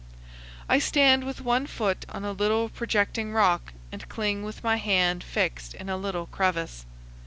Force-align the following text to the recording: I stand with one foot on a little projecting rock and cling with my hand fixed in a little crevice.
I 0.67 0.79
stand 0.79 1.25
with 1.25 1.41
one 1.41 1.67
foot 1.67 2.07
on 2.09 2.25
a 2.25 2.31
little 2.31 2.69
projecting 2.69 3.33
rock 3.33 3.71
and 3.91 4.09
cling 4.09 4.41
with 4.41 4.63
my 4.63 4.77
hand 4.77 5.23
fixed 5.23 5.75
in 5.75 5.89
a 5.89 5.95
little 5.95 6.25
crevice. 6.25 6.87